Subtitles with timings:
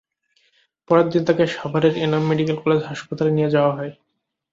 [0.89, 3.91] পরের দিন তাকে সাভারের এনাম মেডিকেল কলেজ হাসপাতালে নিয়ে যাওয়া হয়।